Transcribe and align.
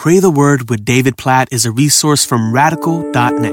Pray 0.00 0.18
the 0.18 0.30
Word 0.30 0.70
with 0.70 0.82
David 0.82 1.18
Platt 1.18 1.52
is 1.52 1.66
a 1.66 1.70
resource 1.70 2.24
from 2.24 2.54
radical.net. 2.54 3.52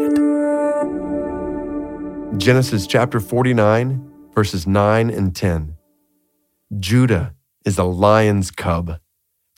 Genesis 2.39 2.87
chapter 2.87 3.19
49, 3.19 4.09
verses 4.33 4.65
9 4.65 5.09
and 5.09 5.35
10. 5.35 5.75
Judah 6.79 7.35
is 7.65 7.77
a 7.77 7.83
lion's 7.83 8.49
cub. 8.49 8.97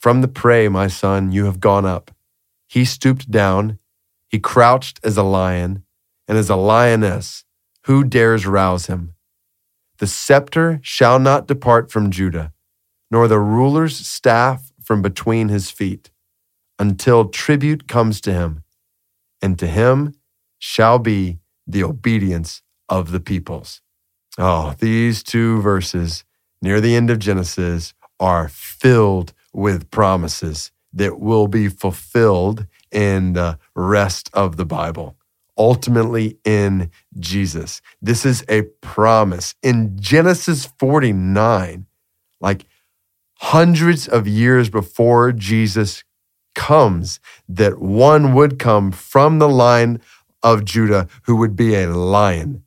From 0.00 0.20
the 0.20 0.26
prey, 0.26 0.66
my 0.66 0.88
son, 0.88 1.30
you 1.30 1.44
have 1.44 1.60
gone 1.60 1.86
up. 1.86 2.10
He 2.66 2.84
stooped 2.84 3.30
down, 3.30 3.78
he 4.28 4.40
crouched 4.40 4.98
as 5.04 5.16
a 5.16 5.22
lion, 5.22 5.84
and 6.26 6.36
as 6.36 6.50
a 6.50 6.56
lioness, 6.56 7.44
who 7.84 8.02
dares 8.02 8.48
rouse 8.48 8.86
him? 8.86 9.14
The 9.98 10.08
scepter 10.08 10.80
shall 10.82 11.20
not 11.20 11.46
depart 11.46 11.92
from 11.92 12.10
Judah, 12.10 12.52
nor 13.12 13.28
the 13.28 13.38
ruler's 13.38 13.96
staff 13.96 14.72
from 14.82 15.02
between 15.02 15.50
his 15.50 15.70
feet 15.70 16.10
until 16.80 17.28
tribute 17.28 17.86
comes 17.86 18.22
to 18.22 18.32
him, 18.32 18.64
and 19.42 19.58
to 19.58 19.66
him 19.66 20.14
shall 20.58 20.98
be 20.98 21.38
the 21.66 21.84
obedience 21.84 22.62
of 22.88 23.12
the 23.12 23.20
peoples. 23.20 23.82
Oh, 24.38 24.74
these 24.78 25.22
two 25.22 25.60
verses 25.60 26.24
near 26.62 26.80
the 26.80 26.96
end 26.96 27.10
of 27.10 27.18
Genesis 27.18 27.92
are 28.18 28.48
filled 28.48 29.34
with 29.52 29.90
promises 29.90 30.72
that 30.92 31.20
will 31.20 31.48
be 31.48 31.68
fulfilled 31.68 32.66
in 32.90 33.34
the 33.34 33.58
rest 33.74 34.30
of 34.32 34.56
the 34.56 34.64
Bible, 34.64 35.16
ultimately 35.58 36.38
in 36.44 36.90
Jesus. 37.18 37.82
This 38.00 38.24
is 38.24 38.42
a 38.48 38.62
promise. 38.80 39.54
In 39.62 40.00
Genesis 40.00 40.64
49, 40.78 41.86
like 42.40 42.64
hundreds 43.38 44.08
of 44.08 44.26
years 44.26 44.70
before 44.70 45.32
Jesus 45.32 46.04
comes 46.54 47.20
that 47.48 47.80
one 47.80 48.34
would 48.34 48.58
come 48.58 48.92
from 48.92 49.38
the 49.38 49.48
line 49.48 50.00
of 50.42 50.64
Judah 50.64 51.08
who 51.22 51.36
would 51.36 51.56
be 51.56 51.74
a 51.74 51.88
lion. 51.88 52.64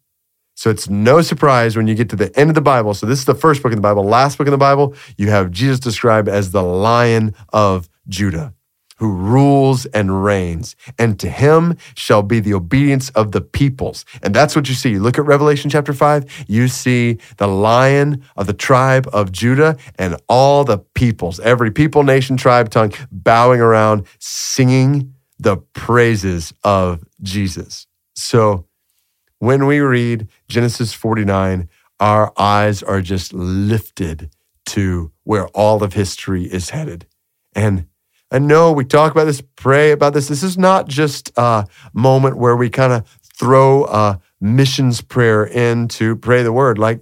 So 0.55 0.69
it's 0.69 0.87
no 0.87 1.21
surprise 1.21 1.75
when 1.75 1.87
you 1.87 1.95
get 1.95 2.09
to 2.09 2.15
the 2.15 2.37
end 2.39 2.49
of 2.49 2.55
the 2.55 2.61
Bible. 2.61 2.93
So 2.93 3.05
this 3.05 3.19
is 3.19 3.25
the 3.25 3.35
first 3.35 3.63
book 3.63 3.71
in 3.71 3.77
the 3.77 3.81
Bible, 3.81 4.03
last 4.03 4.37
book 4.37 4.47
in 4.47 4.51
the 4.51 4.57
Bible, 4.57 4.95
you 5.17 5.29
have 5.29 5.51
Jesus 5.51 5.79
described 5.79 6.29
as 6.29 6.51
the 6.51 6.63
lion 6.63 7.33
of 7.51 7.89
Judah 8.07 8.53
who 8.97 9.11
rules 9.11 9.85
and 9.87 10.23
reigns, 10.23 10.75
and 10.97 11.19
to 11.19 11.29
him 11.29 11.77
shall 11.95 12.23
be 12.23 12.39
the 12.39 12.53
obedience 12.53 13.09
of 13.11 13.31
the 13.31 13.41
peoples. 13.41 14.05
And 14.21 14.33
that's 14.33 14.55
what 14.55 14.69
you 14.69 14.75
see. 14.75 14.91
You 14.91 15.01
look 15.01 15.17
at 15.17 15.25
Revelation 15.25 15.69
chapter 15.69 15.93
5, 15.93 16.45
you 16.47 16.67
see 16.67 17.17
the 17.37 17.47
lion 17.47 18.23
of 18.35 18.47
the 18.47 18.53
tribe 18.53 19.07
of 19.11 19.31
Judah 19.31 19.77
and 19.97 20.17
all 20.29 20.63
the 20.63 20.77
peoples, 20.77 21.39
every 21.39 21.71
people, 21.71 22.03
nation, 22.03 22.37
tribe, 22.37 22.69
tongue, 22.69 22.93
bowing 23.11 23.61
around, 23.61 24.05
singing 24.19 25.13
the 25.39 25.57
praises 25.57 26.53
of 26.63 27.03
Jesus. 27.21 27.87
So 28.15 28.65
when 29.39 29.65
we 29.65 29.79
read 29.79 30.27
Genesis 30.47 30.93
49, 30.93 31.67
our 31.99 32.31
eyes 32.37 32.81
are 32.83 33.01
just 33.01 33.33
lifted 33.33 34.29
to 34.67 35.11
where 35.23 35.47
all 35.49 35.83
of 35.83 35.93
history 35.93 36.45
is 36.45 36.69
headed. 36.69 37.05
And 37.55 37.87
I 38.33 38.39
know 38.39 38.71
we 38.71 38.83
talk 38.83 39.11
about 39.11 39.25
this, 39.25 39.43
pray 39.55 39.91
about 39.91 40.13
this. 40.13 40.27
This 40.27 40.41
is 40.41 40.57
not 40.57 40.87
just 40.87 41.31
a 41.37 41.67
moment 41.93 42.35
where 42.35 42.55
we 42.55 42.67
kind 42.67 42.91
of 42.91 43.07
throw 43.21 43.85
a 43.85 44.19
missions 44.41 45.01
prayer 45.01 45.45
in 45.45 45.87
to 45.89 46.15
pray 46.15 46.41
the 46.41 46.51
word. 46.51 46.79
Like 46.79 47.01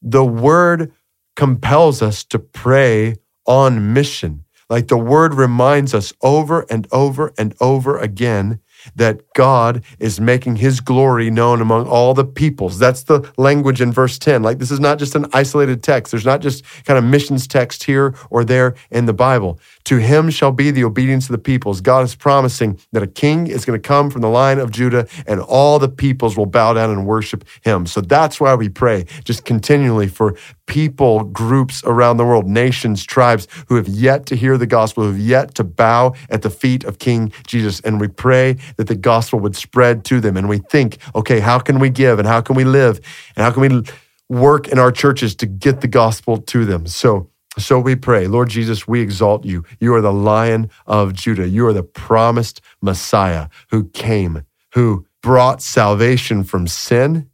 the 0.00 0.24
word 0.24 0.92
compels 1.34 2.00
us 2.00 2.22
to 2.26 2.38
pray 2.38 3.16
on 3.44 3.92
mission. 3.92 4.44
Like 4.70 4.86
the 4.86 4.96
word 4.96 5.34
reminds 5.34 5.94
us 5.94 6.12
over 6.22 6.64
and 6.70 6.86
over 6.92 7.32
and 7.36 7.56
over 7.60 7.98
again 7.98 8.60
that 8.96 9.20
God 9.34 9.84
is 9.98 10.20
making 10.20 10.56
his 10.56 10.80
glory 10.80 11.30
known 11.30 11.60
among 11.60 11.86
all 11.86 12.14
the 12.14 12.24
peoples. 12.24 12.78
That's 12.78 13.04
the 13.04 13.30
language 13.36 13.80
in 13.80 13.92
verse 13.92 14.18
10. 14.18 14.42
Like 14.42 14.58
this 14.58 14.70
is 14.70 14.80
not 14.80 14.98
just 14.98 15.14
an 15.14 15.26
isolated 15.32 15.82
text. 15.82 16.10
There's 16.10 16.26
not 16.26 16.40
just 16.40 16.64
kind 16.84 16.98
of 16.98 17.04
missions 17.04 17.46
text 17.46 17.84
here 17.84 18.14
or 18.30 18.44
there 18.44 18.74
in 18.90 19.06
the 19.06 19.12
Bible. 19.12 19.58
To 19.84 19.96
him 19.96 20.30
shall 20.30 20.52
be 20.52 20.70
the 20.70 20.84
obedience 20.84 21.26
of 21.26 21.32
the 21.32 21.38
peoples. 21.38 21.80
God 21.80 22.04
is 22.04 22.14
promising 22.14 22.78
that 22.92 23.02
a 23.02 23.06
king 23.06 23.46
is 23.46 23.64
going 23.64 23.80
to 23.80 23.86
come 23.86 24.10
from 24.10 24.22
the 24.22 24.28
line 24.28 24.58
of 24.58 24.70
Judah 24.70 25.06
and 25.26 25.40
all 25.40 25.78
the 25.78 25.88
peoples 25.88 26.36
will 26.36 26.46
bow 26.46 26.72
down 26.72 26.90
and 26.90 27.06
worship 27.06 27.44
him. 27.62 27.86
So 27.86 28.00
that's 28.00 28.40
why 28.40 28.54
we 28.54 28.68
pray 28.68 29.06
just 29.24 29.44
continually 29.44 30.08
for 30.08 30.36
people, 30.66 31.24
groups 31.24 31.82
around 31.84 32.16
the 32.16 32.24
world, 32.24 32.46
nations, 32.46 33.04
tribes 33.04 33.46
who 33.66 33.76
have 33.76 33.88
yet 33.88 34.24
to 34.26 34.36
hear 34.36 34.56
the 34.56 34.66
gospel, 34.66 35.02
who 35.02 35.10
have 35.10 35.20
yet 35.20 35.54
to 35.56 35.64
bow 35.64 36.14
at 36.30 36.42
the 36.42 36.50
feet 36.50 36.84
of 36.84 36.98
King 36.98 37.32
Jesus. 37.46 37.80
And 37.80 38.00
we 38.00 38.08
pray 38.08 38.56
that 38.76 38.88
the 38.88 38.94
gospel 38.94 39.38
would 39.40 39.56
spread 39.56 40.04
to 40.06 40.20
them. 40.20 40.36
And 40.36 40.48
we 40.48 40.58
think, 40.58 40.98
okay, 41.14 41.40
how 41.40 41.58
can 41.58 41.78
we 41.78 41.90
give 41.90 42.18
and 42.18 42.26
how 42.26 42.40
can 42.40 42.56
we 42.56 42.64
live 42.64 43.00
and 43.36 43.44
how 43.44 43.50
can 43.50 43.62
we 43.62 43.82
work 44.28 44.68
in 44.68 44.78
our 44.78 44.92
churches 44.92 45.34
to 45.36 45.46
get 45.46 45.80
the 45.80 45.88
gospel 45.88 46.38
to 46.38 46.64
them? 46.64 46.86
So, 46.86 47.30
so 47.58 47.78
we 47.78 47.96
pray, 47.96 48.26
Lord 48.26 48.48
Jesus, 48.48 48.88
we 48.88 49.00
exalt 49.00 49.44
you. 49.44 49.64
You 49.78 49.94
are 49.94 50.00
the 50.00 50.12
lion 50.12 50.70
of 50.86 51.12
Judah. 51.12 51.48
You 51.48 51.66
are 51.66 51.72
the 51.72 51.82
promised 51.82 52.60
Messiah 52.80 53.48
who 53.70 53.84
came, 53.90 54.44
who 54.74 55.06
brought 55.22 55.62
salvation 55.62 56.44
from 56.44 56.66
sin 56.66 57.28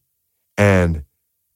and 0.57 1.05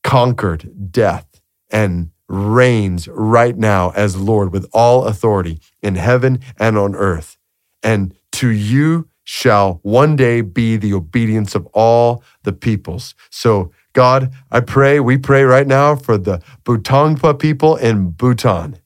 conquered 0.05 0.93
death 0.93 1.41
and 1.71 2.11
reigns 2.29 3.09
right 3.09 3.57
now 3.57 3.91
as 3.91 4.17
Lord 4.17 4.53
with 4.53 4.67
all 4.73 5.05
authority 5.05 5.61
in 5.83 5.97
heaven 5.97 6.41
and 6.59 6.79
on 6.79 6.95
earth. 6.95 7.37
And 7.83 8.15
to 8.33 8.49
you 8.49 9.09
shall 9.25 9.81
one 9.83 10.17
day 10.17 10.41
be 10.41 10.77
the 10.77 10.95
obedience 10.95 11.55
of 11.55 11.67
all 11.67 12.23
the 12.43 12.53
peoples. 12.53 13.15
So, 13.31 13.71
God, 13.93 14.33
I 14.51 14.61
pray, 14.61 15.01
we 15.01 15.19
pray 15.19 15.45
right 15.45 15.67
now 15.67 15.97
for 15.97 16.17
the 16.19 16.43
Butongpa 16.65 17.39
people 17.39 17.77
in 17.77 18.11
Bhutan. 18.11 18.79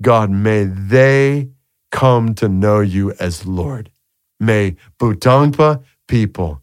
God, 0.00 0.30
may 0.30 0.64
they 0.64 1.50
come 1.90 2.34
to 2.36 2.48
know 2.48 2.80
you 2.80 3.12
as 3.20 3.46
Lord. 3.46 3.90
May 4.40 4.76
Butongpa 4.98 5.82
people 6.06 6.62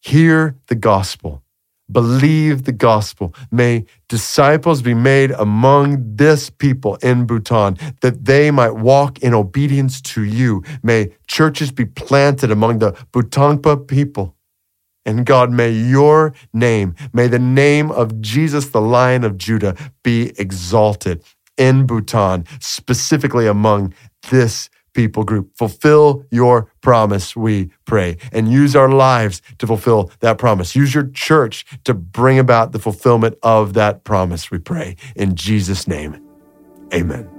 hear 0.00 0.56
the 0.68 0.74
gospel 0.74 1.42
believe 1.90 2.64
the 2.64 2.72
gospel. 2.72 3.34
May 3.50 3.84
disciples 4.08 4.82
be 4.82 4.94
made 4.94 5.30
among 5.32 6.16
this 6.16 6.50
people 6.50 6.96
in 6.96 7.26
Bhutan 7.26 7.76
that 8.00 8.24
they 8.24 8.50
might 8.50 8.76
walk 8.76 9.18
in 9.20 9.34
obedience 9.34 10.00
to 10.02 10.22
you. 10.22 10.62
May 10.82 11.12
churches 11.26 11.70
be 11.72 11.84
planted 11.84 12.50
among 12.50 12.78
the 12.78 12.92
Butongpa 13.12 13.86
people. 13.86 14.34
And 15.04 15.24
God, 15.24 15.52
may 15.52 15.70
your 15.70 16.34
name, 16.52 16.96
may 17.12 17.28
the 17.28 17.38
name 17.38 17.92
of 17.92 18.20
Jesus, 18.20 18.70
the 18.70 18.80
Lion 18.80 19.22
of 19.22 19.38
Judah, 19.38 19.76
be 20.02 20.32
exalted 20.36 21.22
in 21.56 21.86
Bhutan, 21.86 22.44
specifically 22.60 23.46
among 23.46 23.94
this 24.30 24.68
people 24.96 25.22
group. 25.22 25.56
Fulfill 25.56 26.24
your 26.30 26.72
promise, 26.80 27.36
we 27.36 27.70
pray, 27.84 28.16
and 28.32 28.50
use 28.50 28.74
our 28.74 28.88
lives 28.88 29.42
to 29.58 29.66
fulfill 29.66 30.10
that 30.20 30.38
promise. 30.38 30.74
Use 30.74 30.94
your 30.94 31.08
church 31.08 31.64
to 31.84 31.94
bring 31.94 32.38
about 32.38 32.72
the 32.72 32.80
fulfillment 32.80 33.36
of 33.42 33.74
that 33.74 34.02
promise, 34.02 34.50
we 34.50 34.58
pray. 34.58 34.96
In 35.14 35.36
Jesus' 35.36 35.86
name, 35.86 36.20
amen. 36.92 37.35